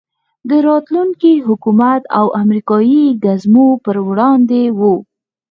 د 0.49 0.51
راتلونکو 0.67 1.31
حکومتي 1.47 2.05
او 2.19 2.25
امریکایي 2.43 3.03
ګزمو 3.23 3.67
په 3.85 3.91
وړاندې 4.09 4.61
وو. 4.79 4.95